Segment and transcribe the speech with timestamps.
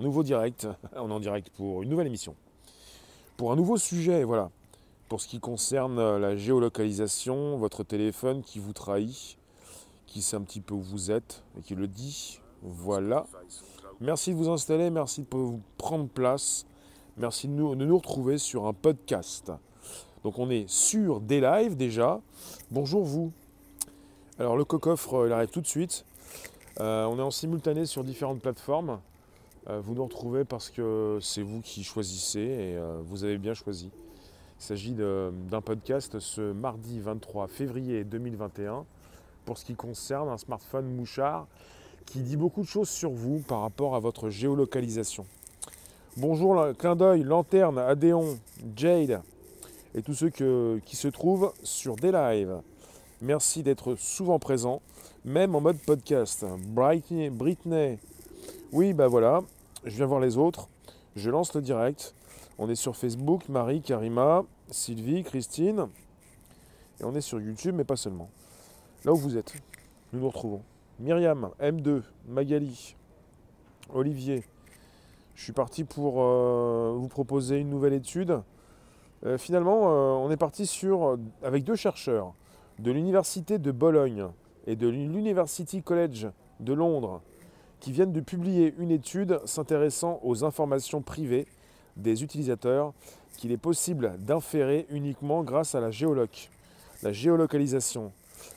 [0.00, 0.66] nouveau direct.
[0.96, 2.34] On est en direct pour une nouvelle émission.
[3.36, 4.50] Pour un nouveau sujet, voilà.
[5.08, 9.36] Pour ce qui concerne la géolocalisation, votre téléphone qui vous trahit,
[10.06, 12.40] qui sait un petit peu où vous êtes et qui le dit.
[12.62, 13.26] Voilà.
[14.00, 16.66] Merci de vous installer, merci de vous prendre place.
[17.16, 19.52] Merci de nous, retrouver sur un podcast.
[20.24, 22.20] Donc on est sur des lives déjà.
[22.70, 23.32] Bonjour vous.
[24.38, 26.04] Alors le cocoffre, il arrive tout de suite.
[26.80, 28.98] Euh, on est en simultané sur différentes plateformes.
[29.68, 33.54] Euh, vous nous retrouvez parce que c'est vous qui choisissez et euh, vous avez bien
[33.54, 33.90] choisi.
[34.60, 38.84] Il s'agit d'un podcast ce mardi 23 février 2021
[39.44, 41.46] pour ce qui concerne un smartphone mouchard
[42.06, 45.26] qui dit beaucoup de choses sur vous par rapport à votre géolocalisation.
[46.16, 48.38] Bonjour, clin d'œil, lanterne, Adéon,
[48.76, 49.22] Jade
[49.94, 52.60] et tous ceux qui se trouvent sur des lives.
[53.20, 54.80] Merci d'être souvent présent
[55.24, 56.44] même en mode podcast.
[56.68, 57.98] Britney, Britney.
[58.72, 59.42] Oui, bah voilà,
[59.84, 60.68] je viens voir les autres.
[61.16, 62.14] Je lance le direct.
[62.58, 65.88] On est sur Facebook, Marie, Karima, Sylvie, Christine.
[67.00, 68.28] Et on est sur YouTube, mais pas seulement.
[69.04, 69.54] Là où vous êtes,
[70.12, 70.62] nous nous retrouvons.
[70.98, 72.96] Myriam, M2, Magali,
[73.92, 74.44] Olivier.
[75.34, 78.40] Je suis parti pour euh, vous proposer une nouvelle étude.
[79.26, 82.34] Euh, finalement, euh, on est parti sur, avec deux chercheurs
[82.78, 84.26] de l'Université de Bologne
[84.66, 86.28] et de l'University College
[86.60, 87.20] de Londres
[87.84, 91.46] qui viennent de publier une étude s'intéressant aux informations privées
[91.98, 92.94] des utilisateurs
[93.36, 96.48] qu'il est possible d'inférer uniquement grâce à la géoloc,
[97.02, 98.10] la géolocalisation.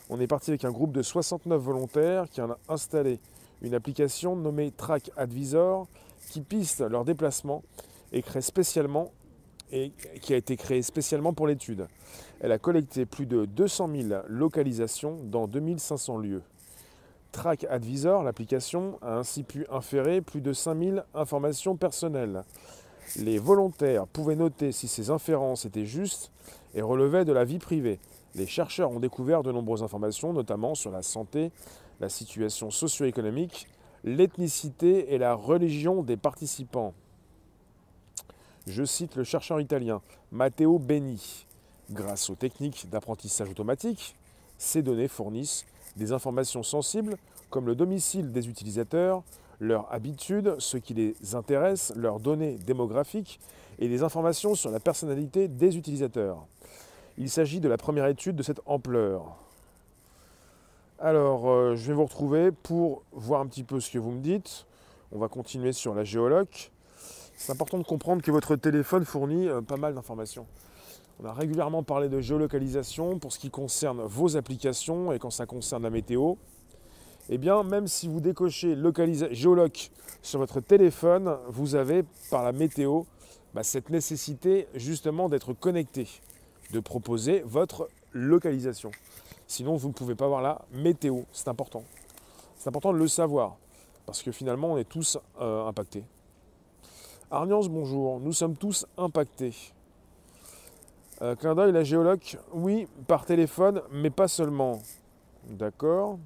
[0.09, 3.19] On est parti avec un groupe de 69 volontaires qui ont installé
[3.61, 5.87] une application nommée Track Advisor
[6.29, 7.63] qui piste leur déplacement
[8.13, 9.11] et crée spécialement
[9.73, 11.89] et qui a été créée spécialement pour l'étude.
[12.39, 16.43] Elle a collecté plus de 200 000 localisations dans 2500 lieux.
[17.37, 22.43] Track Advisor, l'application, a ainsi pu inférer plus de 5000 informations personnelles.
[23.15, 26.31] Les volontaires pouvaient noter si ces inférences étaient justes
[26.73, 27.99] et relevaient de la vie privée.
[28.33, 31.51] Les chercheurs ont découvert de nombreuses informations, notamment sur la santé,
[31.99, 33.67] la situation socio-économique,
[34.03, 36.95] l'ethnicité et la religion des participants.
[38.65, 40.01] Je cite le chercheur italien
[40.31, 41.45] Matteo Beni.
[41.91, 44.15] Grâce aux techniques d'apprentissage automatique,
[44.57, 45.67] ces données fournissent
[45.97, 47.17] des informations sensibles
[47.49, 49.23] comme le domicile des utilisateurs,
[49.59, 53.39] leurs habitudes, ce qui les intéresse, leurs données démographiques
[53.79, 56.45] et des informations sur la personnalité des utilisateurs.
[57.17, 59.37] Il s'agit de la première étude de cette ampleur.
[60.99, 64.19] Alors, euh, je vais vous retrouver pour voir un petit peu ce que vous me
[64.19, 64.65] dites.
[65.11, 66.71] On va continuer sur la géoloc.
[67.35, 70.47] C'est important de comprendre que votre téléphone fournit euh, pas mal d'informations.
[71.19, 75.45] On a régulièrement parlé de géolocalisation pour ce qui concerne vos applications et quand ça
[75.45, 76.35] concerne la météo.
[77.29, 78.77] Eh bien, même si vous décochez
[79.31, 83.03] géoloc sur votre téléphone, vous avez par la météo
[83.53, 86.07] bah, cette nécessité justement d'être connecté,
[86.71, 88.91] de proposer votre localisation.
[89.45, 91.23] Sinon, vous ne pouvez pas voir la météo.
[91.33, 91.83] C'est important.
[92.57, 93.57] C'est important de le savoir
[94.05, 96.05] parce que finalement, on est tous euh, impactés.
[97.29, 98.21] Arniance, bonjour.
[98.21, 99.53] Nous sommes tous impactés.
[101.21, 104.79] Euh, clin d'œil, la géoloc, oui, par téléphone, mais pas seulement.
[105.49, 106.19] D'accord.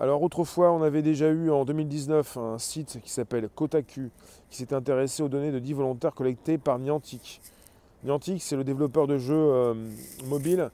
[0.00, 4.10] Alors autrefois, on avait déjà eu en 2019 un site qui s'appelle Kotaku,
[4.48, 7.40] qui s'est intéressé aux données de 10 volontaires collectées par Niantic.
[8.04, 9.74] Niantic, c'est le développeur de jeux euh,
[10.26, 10.70] mobiles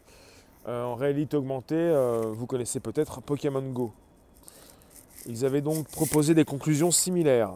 [0.69, 1.91] euh, en réalité augmentée.
[2.35, 3.93] vous connaissez peut-être Pokémon Go.
[5.27, 7.55] Ils avaient donc proposé des conclusions similaires.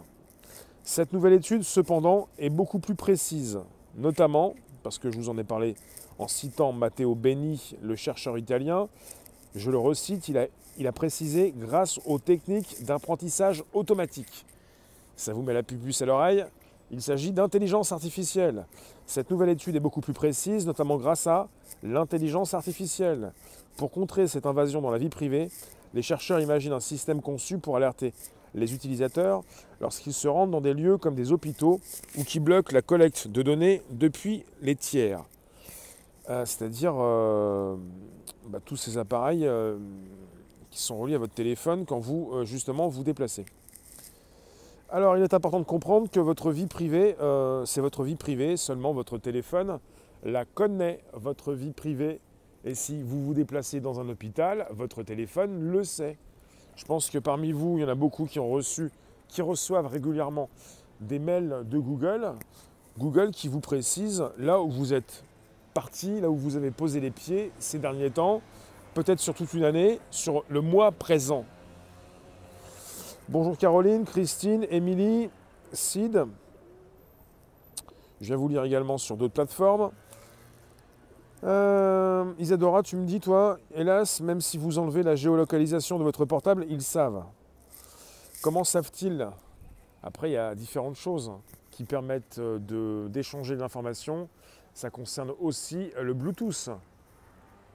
[0.84, 3.58] Cette nouvelle étude, cependant, est beaucoup plus précise,
[3.94, 5.74] notamment, parce que je vous en ai parlé
[6.18, 8.88] en citant Matteo Beni, le chercheur italien,
[9.58, 14.46] je le recite, il a, précisé grâce aux techniques d'apprentissage automatique.
[15.16, 16.44] Ça vous met la puce à l'oreille,
[16.90, 18.64] il s'agit d'intelligence artificielle.
[19.06, 21.48] Cette nouvelle étude est beaucoup plus précise, notamment grâce à
[21.82, 23.32] l'intelligence artificielle.
[23.76, 25.50] Pour contrer cette invasion dans la vie privée,
[25.92, 28.12] les chercheurs imaginent un système conçu pour alerter
[28.54, 29.42] les utilisateurs
[29.80, 31.80] lorsqu'ils se rendent dans des lieux comme des hôpitaux
[32.16, 35.22] ou qui bloquent la collecte de données depuis les tiers.
[36.28, 37.76] Euh, c'est-à-dire euh,
[38.48, 39.78] bah, tous ces appareils euh,
[40.70, 43.46] qui sont reliés à votre téléphone quand vous justement vous déplacez.
[44.90, 47.16] Alors il est important de comprendre que votre vie privée,
[47.64, 49.78] c'est votre vie privée, seulement votre téléphone
[50.24, 52.20] la connaît, votre vie privée.
[52.64, 56.18] Et si vous vous déplacez dans un hôpital, votre téléphone le sait.
[56.76, 58.90] Je pense que parmi vous, il y en a beaucoup qui ont reçu,
[59.28, 60.48] qui reçoivent régulièrement
[61.00, 62.32] des mails de Google.
[62.98, 65.24] Google qui vous précise là où vous êtes
[66.20, 68.40] là où vous avez posé les pieds ces derniers temps,
[68.94, 71.44] peut-être sur toute une année, sur le mois présent.
[73.28, 75.30] Bonjour Caroline, Christine, Émilie,
[75.72, 76.24] Seed.
[78.20, 79.90] Je viens vous lire également sur d'autres plateformes.
[81.44, 86.24] Euh, Isadora, tu me dis, toi, hélas, même si vous enlevez la géolocalisation de votre
[86.24, 87.22] portable, ils savent.
[88.42, 89.28] Comment savent-ils?
[90.02, 91.30] Après, il y a différentes choses
[91.70, 94.28] qui permettent euh, d'échanger de, l'information.
[94.78, 96.70] Ça concerne aussi le Bluetooth.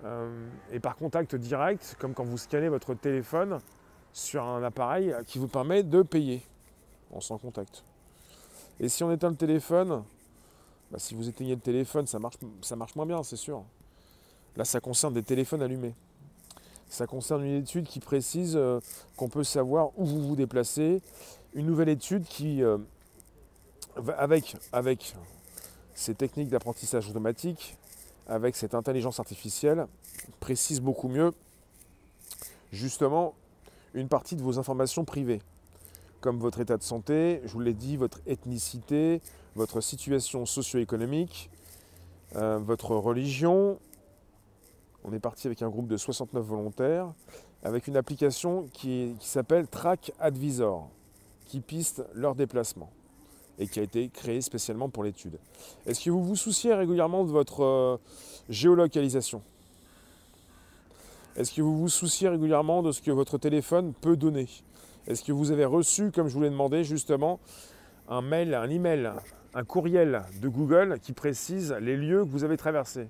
[0.06, 3.60] Euh, et par contact direct, comme quand vous scannez votre téléphone
[4.14, 6.42] sur un appareil qui vous permet de payer
[7.12, 7.84] en sans contact.
[8.80, 10.06] Et si on éteint le téléphone,
[10.92, 13.66] bah, si vous éteignez le téléphone, ça marche, ça marche moins bien, c'est sûr.
[14.56, 15.96] Là, ça concerne des téléphones allumés.
[16.88, 18.80] Ça concerne une étude qui précise euh,
[19.18, 21.02] qu'on peut savoir où vous vous déplacez.
[21.54, 22.78] Une nouvelle étude qui, euh,
[24.18, 25.18] avec, avec
[25.94, 27.78] ces techniques d'apprentissage automatique,
[28.28, 29.88] avec cette intelligence artificielle,
[30.40, 31.34] précise beaucoup mieux
[32.72, 33.34] justement
[33.94, 35.42] une partie de vos informations privées,
[36.22, 39.22] comme votre état de santé, je vous l'ai dit, votre ethnicité,
[39.56, 41.50] votre situation socio-économique,
[42.36, 43.78] euh, votre religion.
[45.04, 47.14] On est parti avec un groupe de 69 volontaires,
[47.64, 50.90] avec une application qui, s'appelle Track Advisor,
[51.46, 52.90] qui piste leur déplacement
[53.60, 55.38] et qui a été créée spécialement pour l'étude.
[55.86, 57.98] Est-ce que vous vous souciez régulièrement de votre euh,
[58.50, 59.42] géolocalisation?
[61.36, 64.48] Est-ce que vous vous souciez régulièrement de ce que votre téléphone peut donner?
[65.08, 67.40] Est-ce que vous avez reçu, comme je vous l'ai demandé justement,
[68.08, 69.12] un mail, un email
[69.56, 73.08] un courriel de Google qui précise les lieux que vous avez traversés?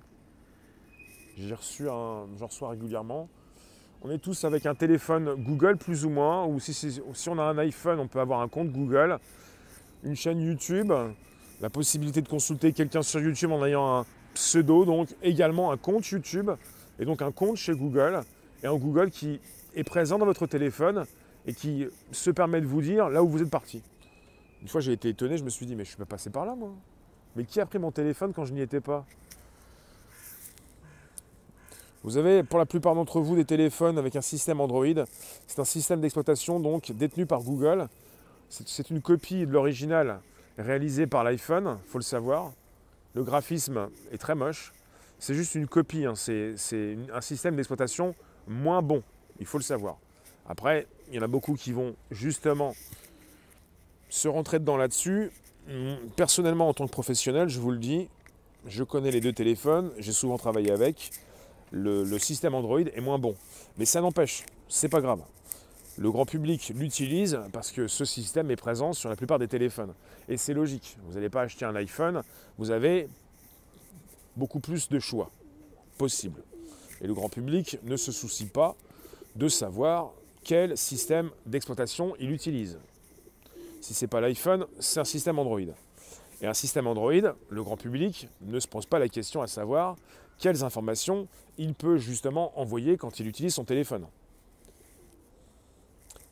[1.38, 3.28] J'ai reçu un, j'en reçois régulièrement.
[4.01, 7.57] On est tous avec un téléphone Google plus ou moins, ou si, on a un
[7.57, 9.18] iPhone, on peut avoir un compte Google,
[10.03, 10.91] une chaîne YouTube,
[11.61, 16.05] la possibilité de consulter quelqu'un sur YouTube en ayant un pseudo, donc également un compte
[16.07, 16.51] YouTube,
[17.00, 18.21] et donc un compte chez Google,
[18.63, 19.39] et un Google qui
[19.75, 21.05] est présent dans votre téléphone
[21.45, 23.81] et qui se permet de vous dire là où vous êtes parti.
[24.61, 26.45] Une fois, j'ai été étonné, je me suis dit, mais je suis pas passé par
[26.45, 26.71] là, moi.
[27.35, 29.05] Mais qui a pris mon téléphone quand je n'y étais pas?
[32.03, 34.85] Vous avez, pour la plupart d'entre vous, des téléphones avec un système Android.
[35.47, 37.88] C'est un système d'exploitation, donc, détenu par Google.
[38.65, 40.19] C'est une copie de l'original
[40.59, 42.51] réalisé par l'iPhone, il faut le savoir.
[43.15, 44.73] Le graphisme est très moche.
[45.17, 46.13] C'est juste une copie, hein.
[46.15, 48.13] c'est un système d'exploitation
[48.47, 49.01] moins bon,
[49.39, 49.97] il faut le savoir.
[50.47, 52.75] Après, il y en a beaucoup qui vont justement
[54.09, 55.31] se rentrer dedans là-dessus,
[56.15, 58.09] personnellement en tant que professionnel, je vous le dis,
[58.67, 61.11] je connais les deux téléphones, j'ai souvent travaillé avec.
[61.71, 63.35] Le, système Android est moins bon.
[63.77, 65.21] Mais ça n'empêche, c'est pas grave.
[65.98, 69.94] Le grand public l'utilise parce que ce système est présent sur la plupart des téléphones.
[70.28, 70.98] Et c'est logique.
[71.06, 72.24] Vous n'allez pas acheter un iPhone,
[72.57, 73.07] vous avez
[74.36, 75.30] beaucoup plus de choix
[76.00, 76.42] possibles.
[77.01, 78.75] Et le grand public ne se soucie pas
[79.36, 80.13] de savoir
[80.44, 82.80] quel système d'exploitation il utilise.
[83.80, 85.60] Si ce n'est pas l'iPhone, c'est un système Android.
[86.42, 89.96] Et un système Android, le grand public ne se pose pas la question à savoir
[90.39, 94.07] quelles informations il peut justement envoyer quand il utilise son téléphone.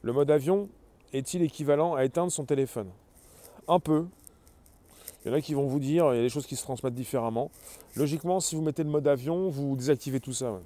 [0.03, 0.67] Le mode avion
[1.13, 2.89] est-il équivalent à éteindre son téléphone?
[3.67, 4.05] Un peu.
[5.23, 6.63] Il y en a qui vont vous dire, il y a des choses qui se
[6.63, 7.51] transmettent différemment.
[7.95, 10.59] Logiquement, si vous mettez le mode avion, vous désactivez tout ça.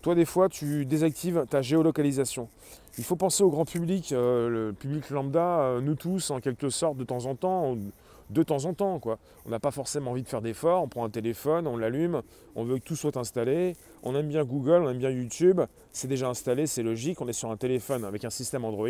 [0.00, 2.48] Toi, des fois, tu désactives ta géolocalisation.
[2.98, 6.70] Il faut penser au grand public, euh, le public lambda, euh, nous tous, en quelque
[6.70, 7.76] sorte, de temps en temps,
[8.32, 8.98] de temps en temps.
[8.98, 9.18] Quoi.
[9.46, 12.22] On n'a pas forcément envie de faire d'efforts, on prend un téléphone, on l'allume,
[12.54, 13.76] on veut que tout soit installé.
[14.02, 15.60] On aime bien Google, on aime bien YouTube,
[15.92, 18.88] c'est déjà installé, c'est logique, on est sur un téléphone avec un système Android.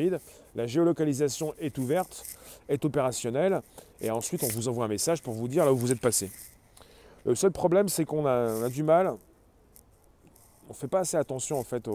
[0.54, 2.24] La géolocalisation est ouverte,
[2.68, 3.62] est opérationnelle,
[4.00, 6.30] et ensuite on vous envoie un message pour vous dire là où vous êtes passé.
[7.24, 9.16] Le seul problème, c'est qu'on a du mal
[10.68, 11.86] on ne fait pas assez attention en fait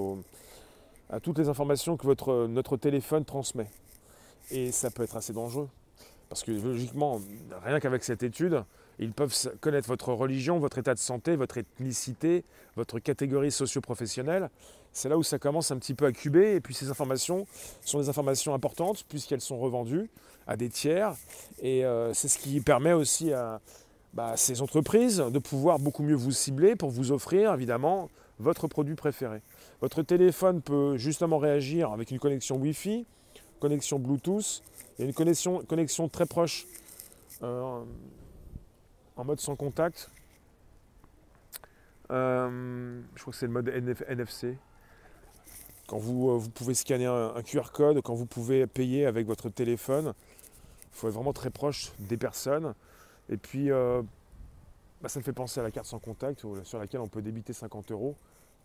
[1.10, 3.68] à toutes les informations que notre téléphone transmet.
[4.52, 5.68] Et ça peut être assez dangereux.
[6.30, 7.22] Parce que logiquement,
[7.64, 8.64] rien qu'avec cette étude,
[9.00, 12.44] ils peuvent connaître votre religion, votre état de santé, votre ethnicité,
[12.76, 14.50] votre catégorie socio-professionnelle.
[14.92, 16.56] C'est là où ça commence un petit peu à cuber.
[16.56, 17.46] Et puis ces informations
[17.82, 20.10] sont des informations importantes puisqu'elles sont revendues
[20.48, 21.14] à des tiers.
[21.62, 23.62] Et euh, c'est ce qui permet aussi à
[24.14, 28.96] bah, ces entreprises de pouvoir beaucoup mieux vous cibler pour vous offrir évidemment votre produit
[28.96, 29.42] préféré.
[29.82, 33.06] Votre téléphone peut justement réagir avec une connexion Wi-Fi,
[33.60, 34.64] connexion Bluetooth
[35.00, 36.68] et une connexion, très proche
[37.44, 37.84] euh,
[39.16, 40.10] en mode sans contact.
[42.10, 44.58] Euh, je crois que c'est le mode NFC.
[45.88, 49.50] Quand vous, euh, vous pouvez scanner un, QR code, quand vous pouvez payer avec votre
[49.50, 52.74] téléphone, il faut être vraiment très proche des personnes.
[53.30, 57.08] Et puis, bah, ça me fait penser à la carte sans contact sur laquelle on
[57.08, 58.16] peut débiter 50 euros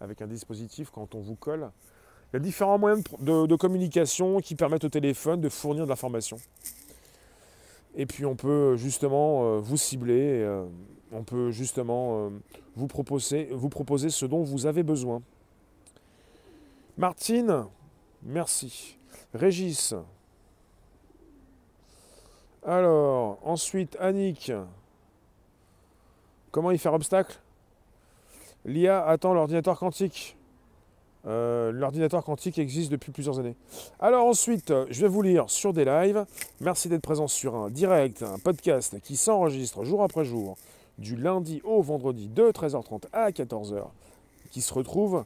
[0.00, 1.70] avec un dispositif quand on vous colle.
[2.32, 6.38] Il y a différents moyens de, communication qui permettent au téléphone de fournir de l'information.
[7.94, 10.64] Et puis on peut justement euh, vous cibler, euh,
[11.12, 12.30] on peut justement euh,
[12.74, 15.20] vous, proposer, vous proposer ce dont vous avez besoin.
[16.96, 17.66] Martine,
[18.22, 18.96] merci.
[19.34, 19.94] Régis.
[22.64, 24.52] Alors, ensuite, Annick.
[26.50, 27.38] Comment y faire obstacle?
[28.64, 30.36] L'IA attend l'ordinateur quantique.
[31.24, 33.54] Euh, l'ordinateur quantique existe depuis plusieurs années.
[34.00, 36.24] Alors ensuite, je vais vous lire sur des lives.
[36.60, 40.56] Merci d'être présent sur un direct, un podcast qui s'enregistre jour après jour,
[40.98, 43.84] du lundi au vendredi de 13h30 à 14h,
[44.50, 45.24] qui se retrouve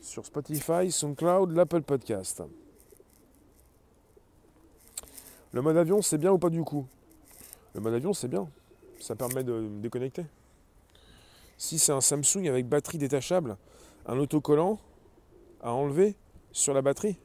[0.00, 2.42] sur Spotify, SoundCloud, l'Apple Podcast.
[5.52, 6.86] Le mode avion, c'est bien ou pas du coup?
[7.74, 8.48] Le mode avion, c'est bien.
[9.00, 10.24] Ça permet de me déconnecter.
[11.58, 13.56] Si c'est un Samsung avec batterie détachable,
[14.06, 14.78] un autocollant,
[15.64, 16.14] à enlever
[16.52, 17.18] sur la batterie.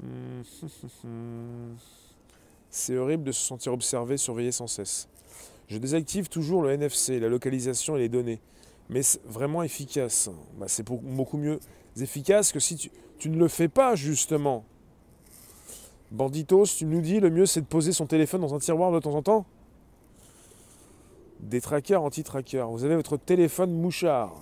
[2.70, 5.08] C'est horrible de se sentir observé, surveillé sans cesse.
[5.68, 8.40] Je désactive toujours le NFC, la localisation et les données.
[8.90, 10.28] Mais vraiment efficace.
[10.58, 11.58] Bah, c'est beaucoup mieux
[11.98, 14.64] efficace que si tu, tu, ne le fais pas, justement.
[16.10, 18.98] Banditos, tu nous dis, le mieux c'est de poser son téléphone dans un tiroir de
[19.00, 19.46] temps en temps
[21.40, 22.68] Des trackers anti-trackers.
[22.68, 24.34] Vous avez votre téléphone mouchard.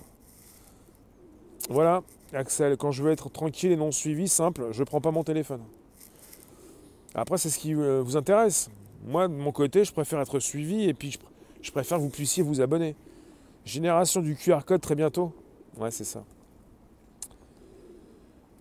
[1.69, 2.03] Voilà,
[2.33, 5.23] Axel, quand je veux être tranquille et non suivi, simple, je ne prends pas mon
[5.23, 5.61] téléphone.
[7.15, 8.69] Après, c'est ce qui euh, vous intéresse.
[9.05, 11.17] Moi, de mon côté, je préfère être suivi et puis
[11.61, 12.95] je, préfère que vous puissiez vous abonner.
[13.65, 15.31] Génération du QR code très bientôt.
[15.77, 16.23] Ouais, c'est ça.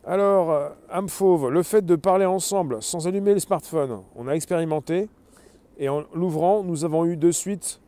[0.05, 5.09] Alors, euh, Amfauve, le fait de parler ensemble sans allumer le smartphone, on a expérimenté.
[5.79, 7.81] Et en l'ouvrant, nous avons eu de suite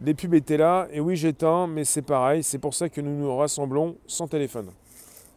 [0.00, 3.16] les pubs étaient là, et oui j'éteins, mais c'est pareil, c'est pour ça que nous
[3.16, 4.70] nous rassemblons sans téléphone.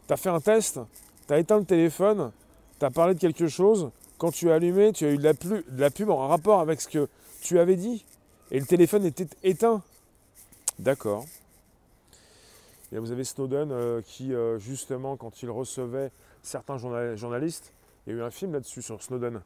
[0.07, 0.79] Tu as fait un test,
[1.27, 2.31] tu as éteint le téléphone,
[2.79, 5.33] tu as parlé de quelque chose, quand tu as allumé, tu as eu de la,
[5.33, 7.07] de la pub en rapport avec ce que
[7.41, 8.05] tu avais dit,
[8.51, 9.81] et le téléphone était éteint.
[10.77, 11.25] D'accord.
[12.91, 16.11] Et vous avez Snowden euh, qui, euh, justement, quand il recevait
[16.41, 17.73] certains journalistes,
[18.05, 19.41] il y a eu un film là-dessus sur Snowden,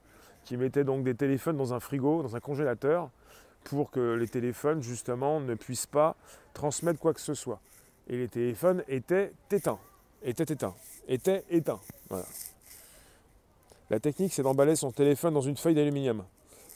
[0.46, 3.10] qui mettait donc des téléphones dans un frigo, dans un congélateur,
[3.64, 6.16] pour que les téléphones, justement, ne puissent pas
[6.54, 7.60] transmettre quoi que ce soit.
[8.08, 9.80] Et les téléphones étaient éteints,
[10.22, 10.76] étaient éteints,
[11.08, 11.80] étaient éteints.
[12.10, 12.26] Voilà.
[13.90, 16.24] La technique, c'est d'emballer son téléphone dans une feuille d'aluminium.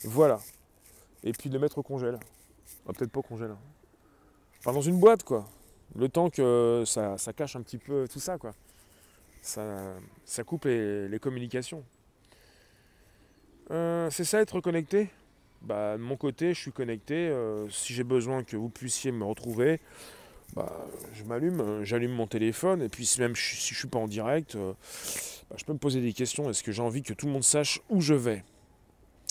[0.04, 0.40] Voilà.
[1.24, 2.18] Et puis de le mettre au congèle.
[2.86, 3.50] Ah, peut-être pas au congèle.
[3.50, 3.58] Hein.
[4.60, 5.46] Enfin, dans une boîte, quoi.
[5.96, 8.52] Le temps que ça, cache un petit peu tout ça, quoi.
[9.42, 11.82] Ça, coupe les, communications.
[13.70, 15.10] Euh, c'est ça, être connecté?
[15.62, 17.14] Bah, de mon côté, je suis connecté.
[17.14, 19.80] Euh, si j'ai besoin que vous puissiez me retrouver,
[20.54, 22.82] bah, je m'allume, euh, j'allume mon téléphone.
[22.82, 24.72] Et puis, même si je ne suis pas en direct, euh,
[25.50, 26.48] bah, je peux me poser des questions.
[26.48, 28.44] Est-ce que j'ai envie que tout le monde sache où je vais?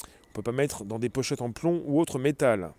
[0.03, 2.71] On ne peut pas mettre dans des pochettes en plomb ou autre métal.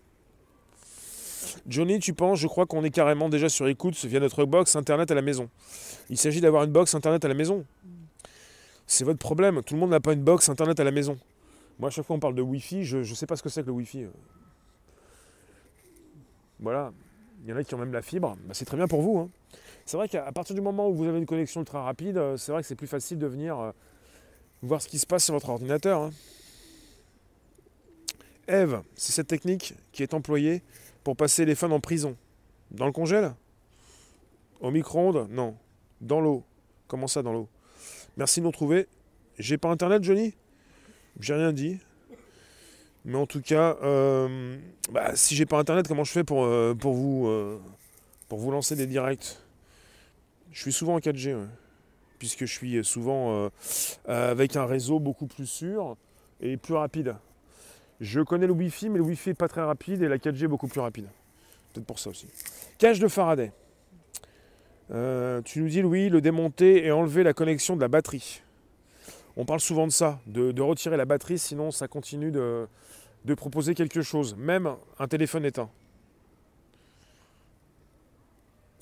[1.67, 5.11] Johnny, tu penses, je crois qu'on est carrément déjà sur écoute via notre box internet
[5.11, 5.49] à la maison.
[6.11, 7.65] Il s'agit d'avoir une box internet à la maison.
[8.87, 9.63] C'est votre problème.
[9.63, 11.19] Tout le monde n'a pas une box internet à la maison.
[11.79, 13.63] Moi, à chaque fois on parle de Wi-Fi, je ne sais pas ce que c'est
[13.63, 14.07] que le Wi-Fi.
[16.61, 16.93] Voilà.
[17.45, 18.37] Il y en a qui ont même la fibre.
[18.47, 19.19] Bah, c'est très bien pour vous.
[19.19, 19.31] Hein.
[19.87, 22.53] C'est vrai qu'à partir du moment où vous avez une connexion ultra rapide, euh, c'est
[22.53, 23.71] vrai que c'est plus facile de venir euh,
[24.63, 26.03] voir ce qui se passe sur votre ordinateur.
[26.03, 26.11] Hein.
[28.49, 30.63] Eve, c'est cette technique qui est employée
[31.05, 32.17] pour passer les fans en prison.
[32.71, 33.35] Dans le congèle?
[34.61, 35.29] Au micro-ondes?
[35.31, 35.57] Non.
[36.01, 36.43] Dans l'eau.
[36.89, 37.49] Comment ça dans l'eau?
[38.17, 38.89] Merci de nous retrouver.
[39.39, 40.35] J'ai pas internet, Johnny?
[41.21, 41.79] J'ai rien dit.
[43.05, 44.59] Mais en tout cas, euh,
[44.93, 47.59] bah, si j'ai pas internet, comment je fais pour, euh, pour, vous, euh,
[48.29, 49.39] pour vous lancer des directs?
[50.53, 51.37] Je suis souvent en 4G,
[52.19, 53.51] puisque je suis souvent
[54.07, 55.97] avec un réseau beaucoup plus sûr
[56.41, 57.15] et plus rapide.
[58.01, 60.49] Je connais le Wi-Fi, mais le Wi-Fi n'est pas très rapide et la 4G est
[60.49, 61.07] beaucoup plus rapide.
[61.73, 62.27] Peut-être pour ça aussi.
[62.79, 63.53] Cage de Faraday.
[64.89, 68.43] tu nous dis, Louis, le démonter et enlever la connexion de la batterie.
[69.41, 72.67] On parle souvent de ça, de, retirer la batterie, sinon ça continue de,
[73.37, 75.71] proposer quelque chose, même un téléphone éteint.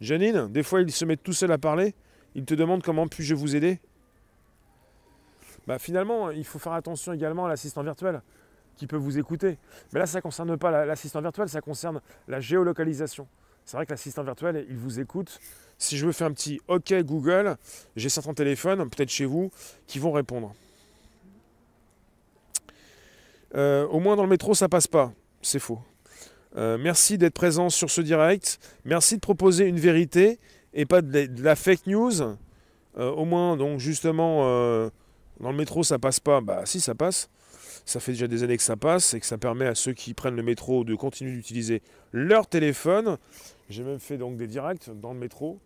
[0.00, 1.94] Janine, des fois il se met tout seul à parler,
[2.34, 3.80] il te demande comment puis-je vous aider
[5.66, 8.22] bah, Finalement, il faut faire attention également à l'assistant virtuel
[8.76, 9.58] qui peut vous écouter.
[9.92, 13.28] Mais là, ça ne concerne pas l'assistant virtuel, ça concerne la géolocalisation.
[13.66, 15.40] C'est vrai que l'assistant virtuel, il vous écoute
[15.78, 17.56] si je veux faire un petit OK Google,
[17.96, 19.50] j'ai certains téléphones, peut-être chez vous,
[19.86, 20.54] qui vont répondre.
[23.54, 25.12] Euh, au moins dans le métro, ça passe pas.
[25.42, 25.80] C'est faux.
[26.56, 28.58] Euh, merci d'être présent sur ce direct.
[28.84, 30.38] Merci de proposer une vérité
[30.72, 32.22] et pas de, la fake news
[32.98, 34.40] Euh, au moins, donc justement,
[35.40, 36.40] dans le métro, ça passe pas.
[36.40, 37.28] Bah si, ça passe.
[37.84, 40.14] Ça fait déjà des années que ça passe et que ça permet à ceux qui
[40.14, 41.82] prennent le métro de continuer d'utiliser
[42.12, 43.18] leur téléphone.
[43.68, 45.60] J'ai même fait donc des directs dans le métro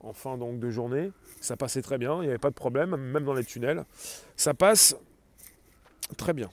[0.00, 1.10] en fin donc, de journée.
[1.40, 3.84] Ça passait très bien, il n'y avait pas de problème, même dans les tunnels.
[4.36, 4.96] Ça passe
[6.16, 6.50] très bien.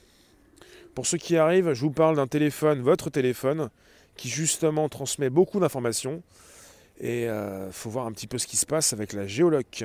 [0.94, 3.68] Pour ceux qui arrivent, je vous parle d'un téléphone, votre téléphone,
[4.16, 6.22] qui justement transmet beaucoup d'informations.
[6.98, 9.84] Et il euh, faut voir un petit peu ce qui se passe avec la géoloc.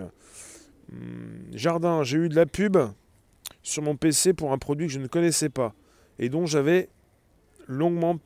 [0.92, 2.78] Hum, jardin, j'ai eu de la pub
[3.64, 5.74] sur mon PC pour un produit que je ne connaissais pas
[6.18, 6.88] et dont j'avais
[7.68, 8.20] longuement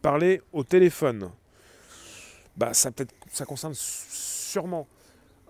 [0.00, 1.30] parlé au téléphone.
[2.56, 4.86] Bah, ça, peut ça concerne sûrement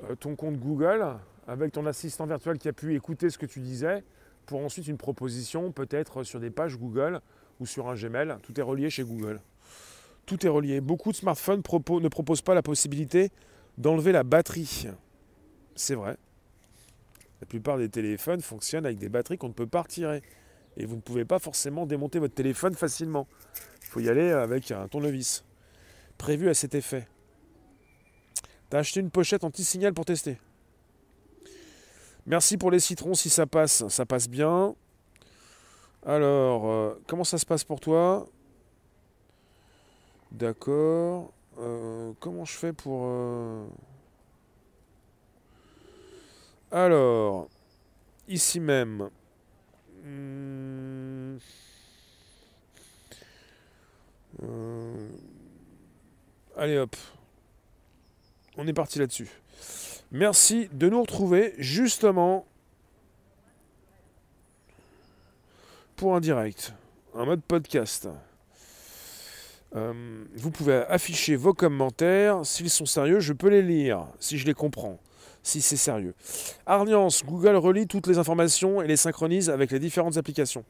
[0.05, 1.05] euh, ton compte Google
[1.47, 4.05] avec ton assistant virtuel qui a pu écouter ce que tu disais
[4.47, 7.21] pour ensuite une proposition peut-être sur des pages Google
[7.61, 8.37] ou sur un Gmail.
[8.43, 9.41] Tout est relié chez Google.
[10.27, 10.81] Tout est relié.
[10.81, 13.31] Beaucoup de smartphones ne proposent pas la possibilité
[13.79, 14.87] d'enlever la batterie.
[15.75, 16.17] C'est vrai.
[17.41, 20.23] La plupart des téléphones fonctionnent avec des batteries qu'on ne peut pas retirer.
[20.77, 23.27] Et vous ne pouvez pas forcément démonter votre téléphone facilement.
[23.83, 25.45] Il faut y aller avec un tournevis
[26.19, 27.07] prévu à cet effet.
[28.71, 30.39] T'as acheté une pochette anti-signal pour tester.
[32.27, 33.87] Merci pour les citrons si ça passe.
[33.89, 34.75] Ça passe bien.
[36.05, 38.27] Alors, euh, comment ça se passe pour toi?
[40.31, 41.33] D'accord.
[41.59, 43.03] Euh, comment je fais pour...
[43.05, 43.67] Euh,
[46.71, 47.49] alors,
[48.29, 49.11] ici même.
[50.03, 51.37] Hmm.
[56.63, 56.95] Allez hop.
[58.57, 59.29] On est parti là-dessus.
[60.13, 62.47] Merci de nous retrouver justement
[65.97, 66.73] pour un direct,
[67.15, 68.09] un mode podcast.
[69.75, 72.47] Euh, vous pouvez afficher vos commentaires.
[72.47, 75.01] S'ils sont sérieux, je peux les lire, si je les comprends,
[75.43, 76.15] si c'est sérieux.
[76.67, 80.65] Arniance, Google relie toutes les informations et les synchronise avec les différentes applications.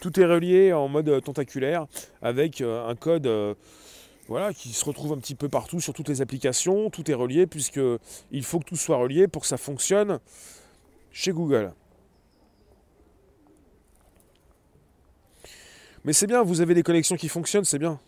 [0.00, 1.86] Tout est relié en mode tentaculaire
[2.22, 3.54] avec euh, un code euh,
[4.28, 6.90] voilà, qui se retrouve un petit peu partout sur toutes les applications.
[6.90, 7.80] Tout est relié puisque
[8.30, 10.20] il faut que tout soit relié pour que ça fonctionne
[11.10, 11.72] chez Google.
[16.04, 17.98] Mais c'est bien, vous avez des connexions qui fonctionnent, c'est bien.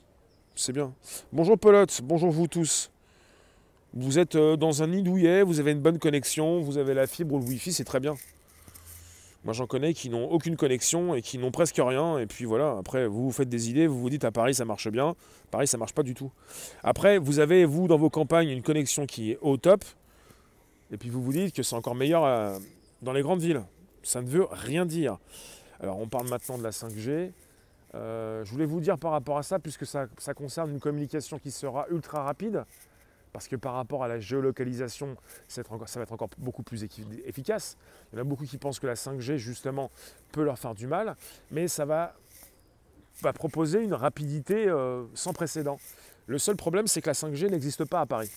[0.54, 0.92] C'est bien.
[1.32, 2.90] Bonjour Pelote, bonjour vous tous.
[3.94, 7.06] Vous êtes euh, dans un nid douillet, vous avez une bonne connexion, vous avez la
[7.06, 8.14] fibre ou le Wi-Fi, c'est très bien.
[9.44, 12.18] Moi, j'en connais qui n'ont aucune connexion et qui n'ont presque rien.
[12.18, 14.66] Et puis voilà, après, vous vous faites des idées, vous vous dites à Paris, ça
[14.66, 15.14] marche bien.
[15.50, 16.30] Paris, ça marche pas du tout.
[16.82, 19.82] Après, vous avez, vous, dans vos campagnes, une connexion qui est au top.
[20.92, 22.58] Et puis vous vous dites que c'est encore meilleur euh,
[23.00, 23.62] dans les grandes villes.
[24.02, 25.18] Ça ne veut rien dire.
[25.80, 27.32] Alors, on parle maintenant de la 5G.
[27.94, 31.50] Euh, je voulais vous dire par rapport à ça, puisque ça concerne une communication qui
[31.50, 32.64] sera ultra rapide
[33.32, 35.16] parce que par rapport à la géolocalisation,
[35.48, 36.84] ça va être encore, beaucoup plus
[37.24, 37.76] efficace.
[38.12, 39.90] Il y en a beaucoup qui pensent que la 5G, justement,
[40.32, 41.16] peut leur faire du mal,
[41.50, 42.14] mais ça va,
[43.34, 45.78] proposer une rapidité euh, sans précédent.
[46.26, 48.30] Le seul problème, c'est que la 5G n'existe pas à Paris.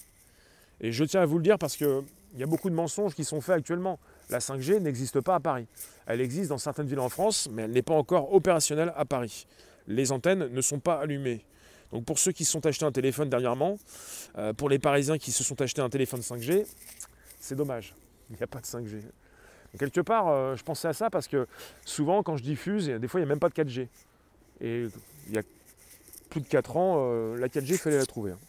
[0.81, 2.03] Et je tiens à vous le dire parce qu'il
[2.35, 3.99] y a beaucoup de mensonges qui sont faits actuellement.
[4.29, 5.67] La 5G n'existe pas à Paris.
[6.05, 9.47] Elle existe dans certaines villes en France, mais elle n'est pas encore opérationnelle à Paris.
[9.87, 11.45] Les antennes ne sont pas allumées.
[11.93, 13.77] Donc pour ceux qui se sont achetés un téléphone dernièrement,
[14.39, 16.65] euh, pour les Parisiens qui se sont achetés un téléphone 5G,
[17.39, 17.93] c'est dommage.
[18.31, 19.01] Il n'y a pas de 5G.
[19.77, 21.47] quelque part, euh, je pensais à ça parce que
[21.85, 23.87] souvent quand je diffuse, des fois il n'y a même pas de 4G.
[24.61, 24.87] Et
[25.27, 25.43] il y a
[26.31, 28.31] plus de 4 ans, euh, la 4G, il fallait la trouver.
[28.31, 28.39] Hein.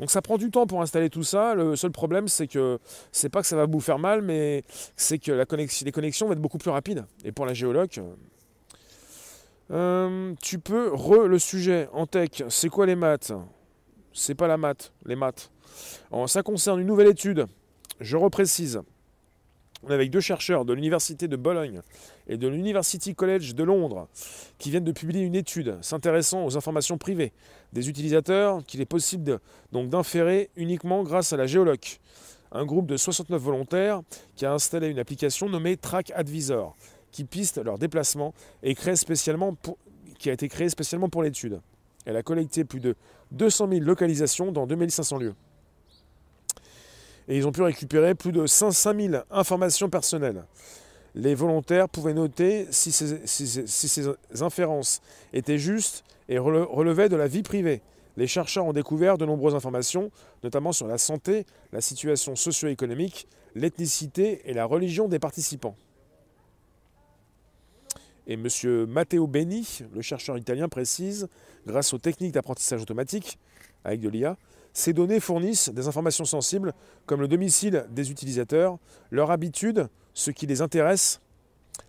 [0.00, 1.54] Donc ça prend du temps pour installer tout ça.
[1.54, 2.78] Le seul problème, c'est que
[3.12, 4.64] c'est pas que ça va vous faire mal, mais
[4.96, 7.04] c'est que les connexions vont être beaucoup plus rapides.
[7.22, 8.00] Et pour la géoloc,
[9.72, 12.42] euh, tu peux re le sujet en tech.
[12.48, 13.32] C'est quoi les maths?
[14.12, 15.50] C'est pas la maths, les maths.
[16.26, 17.46] ça concerne une nouvelle étude.
[18.00, 18.82] Je reprécise.
[19.84, 21.80] On est avec deux chercheurs de l'Université de Bologne
[22.28, 24.06] et de l'University College de Londres
[24.58, 27.32] qui viennent de publier une étude s'intéressant aux informations privées
[27.72, 29.40] des utilisateurs qu'il est possible
[29.72, 31.98] donc d'inférer uniquement grâce à la géoloc.
[32.52, 34.02] Un groupe de 69 volontaires
[34.36, 36.76] qui a installé une application nommée Track Advisor
[37.12, 39.56] qui piste leur déplacement et spécialement
[40.18, 41.60] qui a été créée spécialement pour l'étude.
[42.04, 42.96] Elle a collecté plus de
[43.30, 45.34] 200 000 localisations dans 2500 lieux.
[47.28, 50.44] Et ils ont pu récupérer plus de 500 000 informations personnelles.
[51.14, 54.08] Les volontaires pouvaient noter si ces
[54.40, 57.82] inférences étaient justes et relevaient de la vie privée.
[58.16, 60.10] Les chercheurs ont découvert de nombreuses informations,
[60.42, 65.76] notamment sur la santé, la situation socio-économique, l'ethnicité et la religion des participants.
[68.26, 68.86] Et M.
[68.86, 71.28] Matteo Beni, le chercheur italien, précise,
[71.66, 73.38] grâce aux techniques d'apprentissage automatique,
[73.84, 74.36] avec de l'IA,
[74.72, 76.72] Ces données fournissent des informations sensibles
[77.04, 78.78] comme le domicile des utilisateurs,
[79.10, 81.20] leurs habitudes, ce qui les intéresse,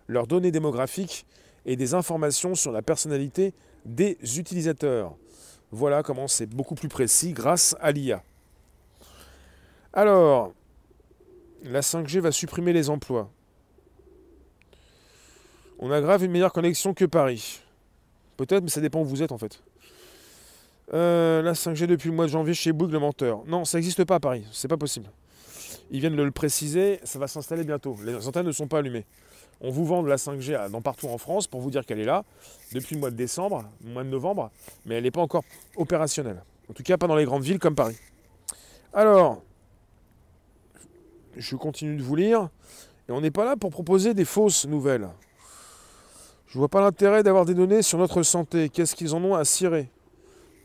[0.08, 1.26] leurs données démographiques
[1.66, 3.54] et des informations sur la personnalité
[3.86, 5.16] des utilisateurs.
[5.72, 8.22] Voilà comment c'est beaucoup plus précis grâce à l'IA.
[9.94, 10.54] Alors,
[11.64, 13.30] la 5G va supprimer les emplois.
[15.86, 17.62] On aggrave une meilleure connexion que Paris.
[18.38, 19.62] Peut-être, mais ça dépend où vous êtes en fait.
[20.94, 23.44] Euh, la 5G depuis le mois de janvier chez Bouygues, le menteur.
[23.48, 25.10] Non, ça n'existe pas à Paris, c'est pas possible.
[25.92, 27.98] Ils viennent de le préciser, ça va s'installer bientôt.
[28.06, 29.06] Les antennes ne sont pas allumées.
[29.60, 32.24] On vous vend la 5G dans partout en France pour vous dire qu'elle est là
[32.72, 34.52] depuis le mois de décembre, le mois de novembre,
[34.86, 35.44] mais elle n'est pas encore
[35.76, 36.42] opérationnelle.
[36.70, 37.98] En tout cas, pas dans les grandes villes comme Paris.
[38.94, 39.42] Alors,
[41.36, 42.48] je continue de vous lire.
[43.10, 45.10] Et on n'est pas là pour proposer des fausses nouvelles.
[46.54, 48.70] Je ne vois pas l'intérêt d'avoir des données sur notre santé.
[48.70, 49.90] Qu'est-ce qu'ils en ont à cirer?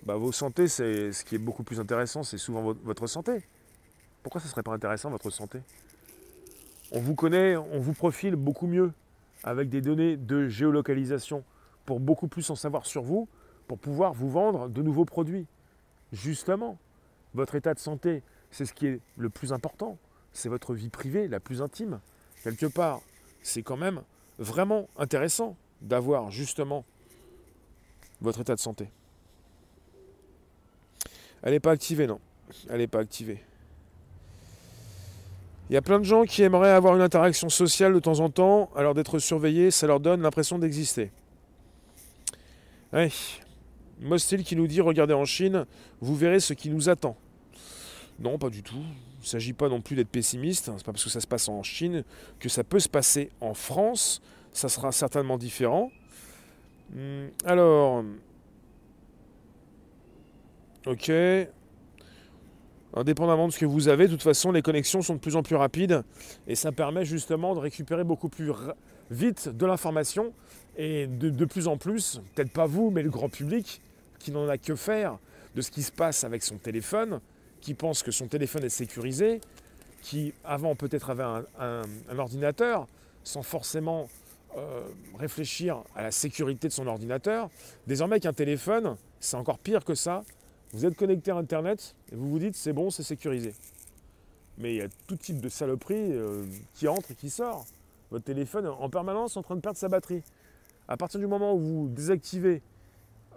[0.05, 3.43] Bah, Vos santé, c'est ce qui est beaucoup plus intéressant, c'est souvent votre santé.
[4.23, 5.61] Pourquoi ça ne serait pas intéressant, votre santé?
[6.93, 8.93] On vous connaît, on vous profile beaucoup mieux
[9.45, 11.43] avec des données de géolocalisation
[11.87, 13.27] pour beaucoup plus en savoir sur vous,
[13.67, 15.47] pour pouvoir vous vendre de nouveaux produits.
[16.13, 16.77] Justement,
[17.33, 19.97] votre état de santé, c'est ce qui est le plus important
[20.35, 22.01] c'est votre vie privée la plus intime.
[22.45, 23.01] Quelque part,
[23.43, 24.03] c'est quand même
[24.39, 26.85] vraiment intéressant d'avoir justement
[28.21, 28.91] votre état de santé.
[31.43, 32.21] Elle n'est pas activée, non.
[32.69, 33.43] Elle n'est pas activée.
[35.71, 38.31] Il y a plein de gens qui aimeraient avoir une interaction sociale de temps en
[38.31, 41.11] temps, alors d'être surveillés, ça leur donne l'impression d'exister.
[42.93, 43.11] Ouais.
[44.01, 45.67] Mostil qui nous dit regardez en Chine,
[46.01, 47.17] vous verrez ce qui nous attend.
[48.19, 48.83] Non, pas du tout.
[49.21, 50.67] Il ne s'agit pas non plus d'être pessimiste.
[50.67, 52.03] Ce n'est pas parce que ça se passe en Chine
[52.39, 54.23] que ça peut se passer en France.
[54.53, 55.91] Ça sera certainement différent.
[56.95, 58.05] Hmm, alors,
[60.87, 61.11] ok.
[62.95, 65.43] Indépendamment de ce que vous avez, de toute façon, les connexions sont de plus en
[65.43, 66.03] plus rapides
[66.47, 68.51] et ça permet justement de récupérer beaucoup plus
[69.11, 70.33] vite de l'information
[70.77, 73.83] et de, de, plus en plus, peut-être pas vous, mais le grand public
[74.19, 75.19] qui n'en a que faire
[75.55, 77.21] de ce qui se passe avec son téléphone,
[77.61, 79.41] qui pense que son téléphone est sécurisé,
[80.03, 81.25] qui avant peut-être avait
[81.59, 81.83] un,
[82.17, 82.87] ordinateur,
[83.25, 84.09] sans forcément
[84.57, 84.83] euh,
[85.19, 87.51] réfléchir à la sécurité de son ordinateur.
[87.87, 90.25] Désormais qu'un téléphone, c'est encore pire que ça.
[90.73, 93.55] Vous êtes connecté à Internet et vous vous dites c'est bon, c'est sécurisé.
[94.59, 97.67] Mais il y a tout type de saloperie euh, qui entre et qui sort.
[98.11, 100.23] Votre téléphone en permanence en train de perdre sa batterie.
[100.89, 102.63] À partir du moment où vous désactivez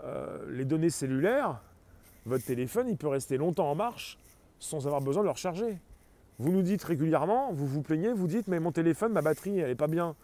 [0.03, 1.61] euh, les données cellulaires,
[2.25, 4.17] votre téléphone, il peut rester longtemps en marche
[4.59, 5.77] sans avoir besoin de le recharger.
[6.39, 9.67] Vous nous dites régulièrement, vous vous plaignez, vous dites, mais mon téléphone, ma batterie, elle
[9.67, 10.15] n'est pas bien.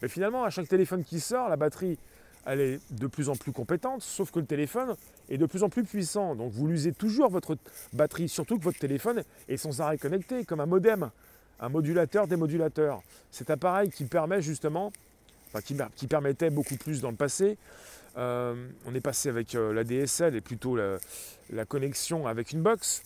[0.00, 1.98] Mais finalement, à chaque téléphone qui sort, la batterie,
[2.44, 4.96] elle est de plus en plus compétente, sauf que le téléphone
[5.28, 6.34] est de plus en plus puissant.
[6.34, 7.56] Donc vous l'usez toujours votre
[7.92, 11.10] batterie, surtout que votre téléphone est sans arrêt connecté, comme un modem,
[11.60, 13.02] un modulateur, démodulateur.
[13.30, 14.92] Cet appareil qui permet justement,
[15.48, 15.60] enfin
[15.94, 17.56] qui permettait beaucoup plus dans le passé,
[18.18, 23.02] euh, on est passé avec euh, la DSL et plutôt la, connexion avec une box.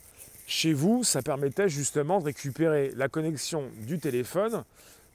[0.46, 4.64] Chez vous, ça permettait justement de récupérer la connexion du téléphone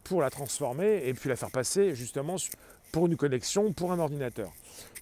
[0.03, 2.35] pour la transformer et puis la faire passer justement
[2.91, 4.51] pour une connexion pour un ordinateur.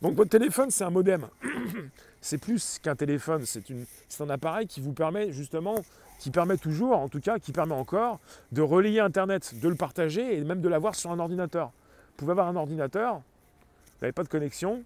[0.01, 1.27] Donc votre téléphone, c'est un modem.
[2.21, 5.75] c'est plus qu'un téléphone, c'est un appareil qui vous permet justement,
[6.19, 8.19] qui permet toujours, en tout cas, qui permet encore
[8.51, 11.67] de relier Internet, de le partager et même de l'avoir sur un ordinateur.
[11.67, 14.83] Vous pouvez avoir un ordinateur, vous n'avez pas de connexion,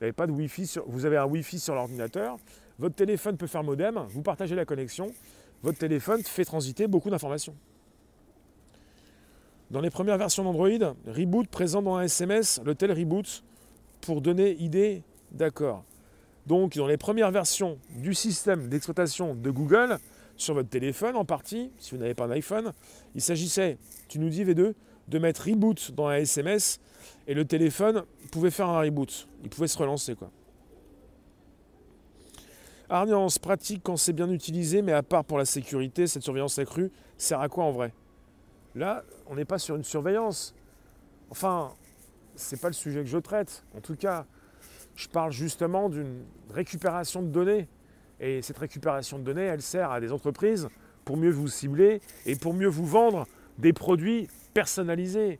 [0.00, 2.38] vous pas de sur, vous avez un Wi-Fi sur l'ordinateur,
[2.78, 5.12] votre téléphone peut faire modem, vous partagez la connexion,
[5.62, 7.54] votre téléphone fait transiter beaucoup d'informations.
[9.72, 10.68] Dans les premières versions d'Android,
[11.06, 13.42] Reboot présent dans un SMS le tel Reboot
[14.02, 15.82] pour donner idée d'accord.
[16.46, 19.98] Donc dans les premières versions du système d'exploitation de Google,
[20.36, 22.72] sur votre téléphone en partie, si vous n'avez pas un iPhone,
[23.14, 24.74] il s'agissait, tu nous dis V2,
[25.08, 26.78] de mettre reboot dans un SMS
[27.26, 29.26] et le téléphone pouvait faire un reboot.
[29.42, 30.30] Il pouvait se relancer quoi.
[32.90, 36.90] Arniance, pratique quand c'est bien utilisé, mais à part pour la sécurité, cette surveillance accrue
[37.16, 37.94] sert à quoi en vrai?
[38.74, 40.54] Là, on n'est pas sur une surveillance.
[41.30, 41.72] Enfin,
[42.36, 43.64] c'est pas le sujet que je traite.
[43.76, 44.26] En tout cas,
[44.96, 47.68] je parle justement d'une récupération de données.
[48.20, 50.68] Et cette récupération de données, elle sert à des entreprises
[51.04, 53.26] pour mieux vous cibler et pour mieux vous vendre
[53.58, 55.38] des produits personnalisés.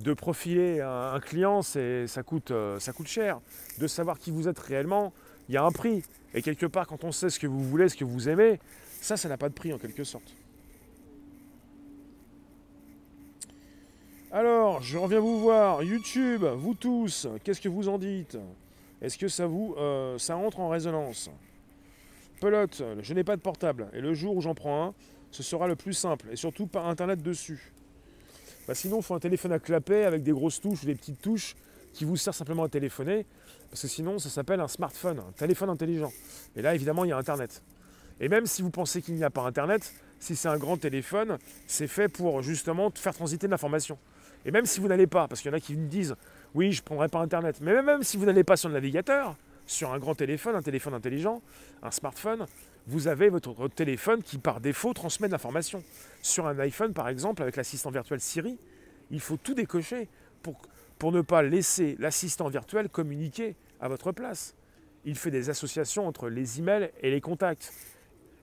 [0.00, 3.40] De profiler un, client, ça coûte, euh, ça coûte cher.
[3.78, 5.12] De savoir qui vous êtes réellement,
[5.48, 6.02] il y a un prix.
[6.34, 8.58] Et quelque part, quand on sait ce que vous voulez, ce que vous aimez,
[9.00, 10.34] ça, ça n'a pas de prix en quelque sorte.
[14.36, 15.84] Alors, je reviens vous voir.
[15.84, 18.36] YouTube, vous tous, qu'est-ce que vous en dites?
[19.00, 21.30] Est-ce que ça vous, euh, ça entre en résonance?
[22.40, 23.86] Pelote, je n'ai pas de portable.
[23.92, 24.94] Et le jour où j'en prends un,
[25.30, 26.26] ce sera le plus simple.
[26.32, 27.72] Et surtout pas Internet dessus.
[28.66, 31.22] Bah sinon, il faut un téléphone à clapet avec des grosses touches ou des petites
[31.22, 31.54] touches
[31.92, 33.26] qui vous sert simplement à téléphoner.
[33.70, 36.12] Parce que sinon, ça s'appelle un smartphone, un téléphone intelligent.
[36.56, 37.62] Et là, évidemment, il y a Internet.
[38.18, 41.38] Et même si vous pensez qu'il n'y a pas Internet, si c'est un grand téléphone,
[41.68, 43.96] c'est fait pour justement faire transiter de l'information.
[44.44, 46.14] Et même si vous n'allez pas, parce qu'il y en a qui me disent
[46.54, 49.36] oui, je ne prendrai pas Internet, mais même si vous n'allez pas sur le navigateur,
[49.66, 51.42] sur un grand téléphone, un téléphone intelligent,
[51.82, 52.46] un smartphone,
[52.86, 55.82] vous avez votre téléphone qui par défaut transmet de l'information.
[56.22, 58.58] Sur un iPhone par exemple, avec l'assistant virtuel Siri,
[59.10, 60.08] il faut tout décocher
[60.42, 60.60] pour,
[60.98, 64.54] pour ne pas laisser l'assistant virtuel communiquer à votre place.
[65.06, 67.72] Il fait des associations entre les emails et les contacts.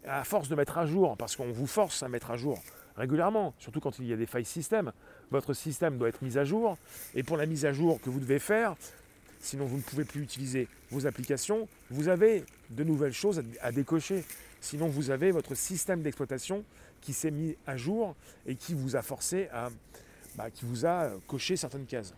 [0.03, 2.59] À force de mettre à jour, parce qu'on vous force à mettre à jour
[2.97, 4.91] régulièrement, surtout quand il y a des failles système,
[5.29, 6.77] votre système doit être mis à jour.
[7.15, 8.75] Et pour la mise à jour que vous devez faire,
[9.39, 14.23] sinon vous ne pouvez plus utiliser vos applications, vous avez de nouvelles choses à décocher.
[14.59, 16.63] Sinon vous avez votre système d'exploitation
[17.01, 19.69] qui s'est mis à jour et qui vous a forcé à,
[20.35, 20.47] bah,
[21.27, 22.13] coché certaines cases.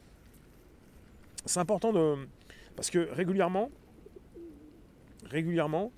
[1.45, 2.27] C'est important de,
[2.75, 3.69] parce que régulièrement,
[5.25, 5.91] régulièrement,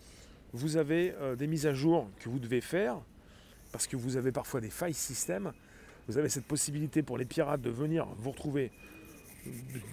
[0.53, 3.01] vous avez euh, des mises à jour que vous devez faire
[3.75, 5.51] parce que vous avez parfois des failles système.
[6.07, 8.71] Vous avez cette possibilité pour les pirates de venir vous retrouver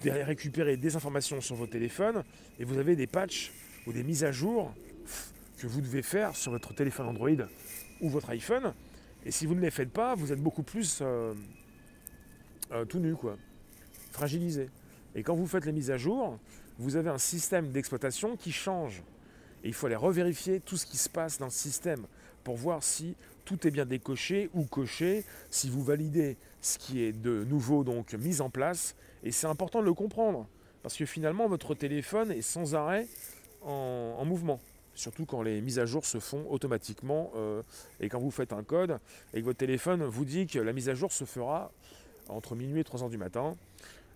[0.05, 2.23] de récupérer des informations sur vos téléphones
[2.59, 3.51] et vous avez des patchs
[3.85, 4.73] ou des mises à jour
[5.57, 7.45] que vous devez faire sur votre téléphone Android
[7.99, 8.73] ou votre iPhone.
[9.25, 11.33] Et si vous ne les faites pas, vous êtes beaucoup plus euh,
[12.71, 13.35] euh, tout nu, quoi,
[14.13, 14.69] fragilisé.
[15.13, 16.39] Et quand vous faites les mises à jour,
[16.79, 19.03] vous avez un système d'exploitation qui change.
[19.61, 22.05] Et il faut aller revérifier tout ce qui se passe dans le système
[22.45, 27.11] pour voir si tout est bien décoché ou coché, si vous validez ce qui est
[27.11, 30.47] de nouveau donc mis en place et c'est important de le comprendre,
[30.81, 33.07] parce que finalement, votre téléphone est sans arrêt
[33.61, 34.59] en, mouvement.
[34.95, 37.63] Surtout quand les mises à jour se font automatiquement euh,
[37.99, 38.99] et quand vous faites un code
[39.33, 41.71] et que votre téléphone vous dit que la mise à jour se fera
[42.27, 43.55] entre minuit et 3 heures du matin,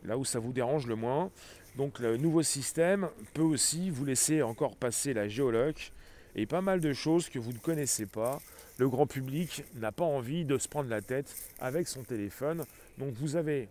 [0.04, 1.32] là où ça vous dérange le moins.
[1.78, 5.94] Donc le nouveau système peut aussi vous laisser encore passer la géoloc
[6.36, 8.40] et pas mal de choses que vous ne connaissez pas.
[8.78, 12.66] Le grand public n'a pas envie de se prendre la tête avec son téléphone.
[12.98, 13.70] Donc vous avez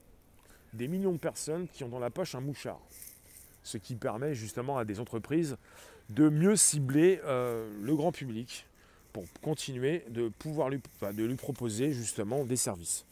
[0.72, 2.80] des millions de personnes qui ont dans la poche un mouchard.
[3.62, 5.56] Ce qui permet justement à des entreprises
[6.10, 8.66] de mieux cibler euh, le grand public
[9.12, 10.80] pour continuer de pouvoir lui,
[11.36, 13.06] proposer justement des services.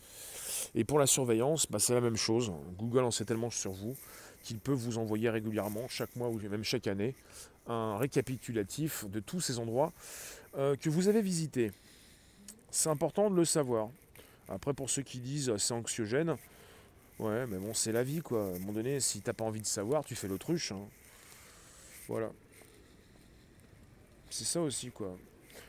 [0.75, 2.53] Et pour la surveillance, bah, c'est la même chose.
[2.77, 3.97] Google en sait tellement sur vous
[4.43, 7.15] qu'il peut vous envoyer régulièrement, chaque mois ou même chaque année,
[7.67, 9.93] un récapitulatif de tous ces endroits
[10.57, 11.73] euh, que vous avez visités.
[12.75, 13.89] C'est important de le savoir.
[14.49, 16.37] Après, pour ceux qui disent c'est anxiogène,
[17.21, 18.43] Ouais, mais bon, c'est la vie, quoi.
[18.43, 20.73] À un moment donné, si t'as pas envie de savoir, tu fais l'autruche.
[20.73, 20.81] Hein.
[22.09, 22.33] Voilà.
[24.29, 25.17] C'est ça aussi, quoi.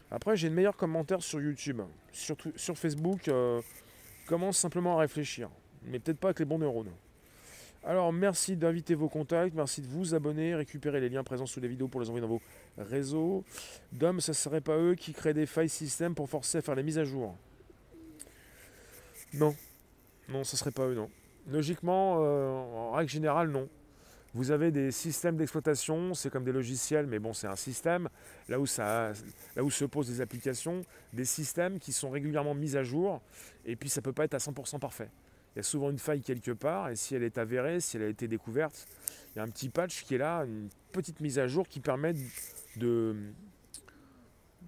[0.09, 1.81] Après, j'ai de meilleurs commentaires sur YouTube.
[2.11, 3.61] Surtout sur Facebook, euh,
[4.25, 5.51] commence simplement à réfléchir.
[5.83, 6.91] Mais peut-être pas avec les bons neurones.
[7.87, 11.67] Alors, merci d'inviter vos contacts, merci de vous abonner, récupérer les liens présents sous les
[11.67, 12.41] vidéos pour les envoyer dans vos
[12.79, 13.43] réseaux.
[13.91, 16.81] Dom, ça serait pas eux qui créent des failles système pour forcer à faire les
[16.81, 17.35] mises à jour?
[19.35, 19.55] Non.
[20.29, 21.11] Non, ce serait pas eux, non.
[21.47, 23.69] Logiquement, euh, en règle générale, non.
[24.33, 28.09] Vous avez des systèmes d'exploitation, c'est comme des logiciels, mais bon, c'est un système,
[28.49, 29.13] là où, ça,
[29.55, 30.81] là où se posent des applications,
[31.13, 33.21] des systèmes qui sont régulièrement mis à jour,
[33.63, 35.11] et puis ça ne peut pas être à 100% parfait.
[35.55, 38.03] Il y a souvent une faille quelque part, et si elle est avérée, si elle
[38.03, 38.87] a été découverte,
[39.33, 41.79] il y a un petit patch qui est là, une petite mise à jour qui
[41.79, 42.13] permet
[42.75, 43.15] de,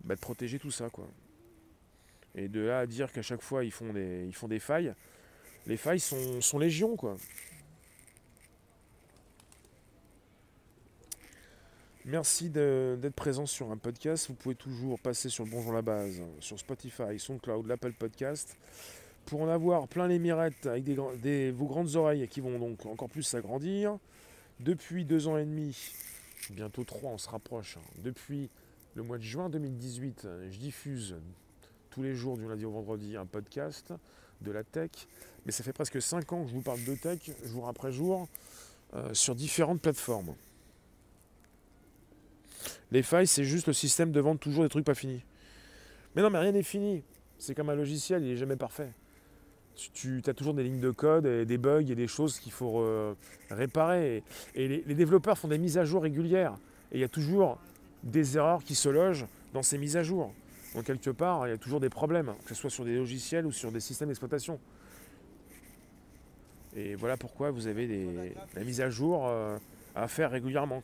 [0.05, 0.89] bah, protéger tout ça.
[0.89, 1.07] Quoi.
[2.35, 4.93] Et de là à dire qu'à chaque fois ils font des, ils font des failles,
[5.65, 7.17] les failles sont, sont légion, quoi.
[12.05, 14.29] Merci d'être présent sur un podcast.
[14.29, 18.55] Vous pouvez toujours passer sur le Bonjour la Base, sur Spotify, SoundCloud, l'Apple Podcast,
[19.27, 23.23] pour en avoir plein les mirettes avec vos grandes oreilles qui vont donc encore plus
[23.23, 23.97] s'agrandir.
[24.61, 25.77] Depuis deux ans et demi,
[26.49, 27.77] bientôt trois, on se rapproche.
[27.77, 28.01] Hein.
[28.03, 28.49] Depuis
[28.95, 31.15] le mois de juin 2018, je diffuse
[31.91, 33.93] tous les jours du lundi au vendredi un podcast
[34.41, 34.91] de la tech.
[35.45, 38.27] Mais ça fait presque 5 ans que je vous parle de tech, jour après jour,
[38.93, 40.35] euh, sur différentes plateformes.
[42.91, 45.23] Les failles, c'est juste le système de vendre toujours des trucs pas finis.
[46.15, 47.03] Mais non, mais rien n'est fini.
[47.37, 48.93] C'est comme un logiciel, il n'est jamais parfait.
[49.93, 52.83] Tu, as toujours des lignes de code, et des bugs et des choses qu'il faut
[53.51, 54.23] réparer.
[54.55, 56.57] Et, les, les, développeurs font des mises à jour régulières.
[56.91, 57.59] Et il y a toujours
[58.03, 60.33] des erreurs qui se logent dans ces mises à jour.
[60.75, 63.45] Donc quelque part, il y a toujours des problèmes, que ce soit sur des logiciels
[63.45, 64.59] ou sur des systèmes d'exploitation.
[66.75, 69.57] Et voilà pourquoi vous avez des, la mise à jour euh,
[69.95, 70.81] à faire régulièrement.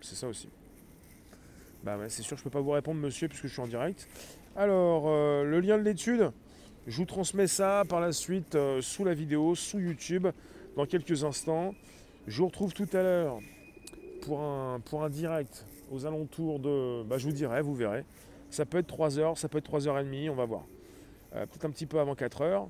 [0.00, 0.48] C'est ça aussi.
[1.84, 4.08] Bah c'est sûr, je ne peux pas vous répondre, monsieur, puisque je suis en direct.
[4.56, 6.32] Alors, euh, le lien de l'étude,
[6.86, 10.26] je vous transmets ça par la suite euh, sous la vidéo, sous YouTube,
[10.76, 11.74] dans quelques instants.
[12.26, 13.38] Je vous retrouve tout à l'heure
[14.22, 17.04] pour un, pour direct aux alentours de.
[17.04, 18.04] Bah, je vous dirai, vous verrez.
[18.50, 20.64] Ça peut être 3 heures, ça peut être 3 heures et demie, on va voir.
[21.34, 22.68] Euh, peut-être un petit peu avant 4 heures.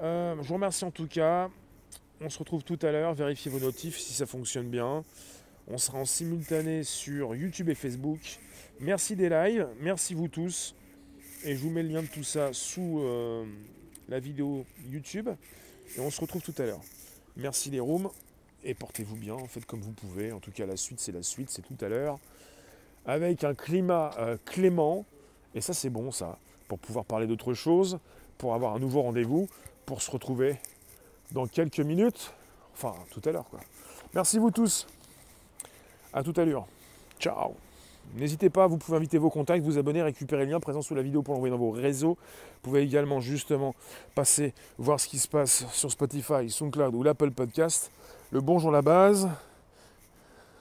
[0.00, 1.50] je vous remercie en tout cas.
[2.22, 3.12] On se retrouve tout à l'heure.
[3.12, 5.04] Vérifiez vos notifs si ça fonctionne bien.
[5.68, 8.38] On sera en simultané sur YouTube et Facebook.
[8.80, 10.74] Merci des lives, merci vous tous.
[11.44, 13.44] Et je vous mets le lien de tout ça sous euh,
[14.08, 15.28] la vidéo YouTube.
[15.96, 16.80] Et on se retrouve tout à l'heure.
[17.36, 18.10] Merci les rooms.
[18.64, 20.30] Et portez-vous bien, faites comme vous pouvez.
[20.30, 22.20] En tout cas, la suite, c'est la suite, c'est tout à l'heure.
[23.06, 25.04] Avec un climat euh, clément.
[25.54, 26.38] Et ça, c'est bon, ça.
[26.68, 27.98] Pour pouvoir parler d'autre chose,
[28.38, 29.48] pour avoir un nouveau rendez-vous,
[29.84, 30.58] pour se retrouver
[31.32, 32.32] dans quelques minutes.
[32.72, 33.60] Enfin, tout à l'heure, quoi.
[34.14, 34.86] Merci vous tous.
[36.12, 36.66] À toute allure.
[37.18, 37.56] Ciao.
[38.14, 41.02] N'hésitez pas, vous pouvez inviter vos contacts, vous abonner, récupérer le lien présent sous la
[41.02, 42.18] vidéo pour l'envoyer dans vos réseaux.
[42.18, 43.74] Vous pouvez également justement
[44.14, 47.90] passer voir ce qui se passe sur Spotify, SoundCloud ou l'Apple Podcast.
[48.30, 49.30] Le bonjour la base,